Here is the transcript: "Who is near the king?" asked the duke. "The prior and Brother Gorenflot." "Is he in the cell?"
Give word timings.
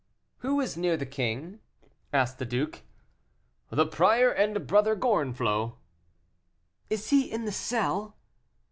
"Who 0.37 0.59
is 0.61 0.75
near 0.75 0.97
the 0.97 1.05
king?" 1.05 1.59
asked 2.11 2.39
the 2.39 2.45
duke. 2.47 2.81
"The 3.69 3.85
prior 3.85 4.31
and 4.31 4.65
Brother 4.65 4.95
Gorenflot." 4.95 5.75
"Is 6.89 7.11
he 7.11 7.31
in 7.31 7.45
the 7.45 7.51
cell?" 7.51 8.15